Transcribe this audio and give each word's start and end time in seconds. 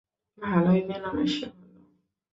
ভালোই 0.37 0.79
মেলামেশা 0.87 1.47
হল। 1.47 1.65